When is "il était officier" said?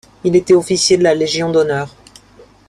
0.23-0.97